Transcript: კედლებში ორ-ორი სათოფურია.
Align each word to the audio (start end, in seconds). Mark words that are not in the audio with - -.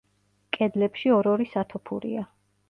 კედლებში 0.57 1.13
ორ-ორი 1.17 1.47
სათოფურია. 1.53 2.27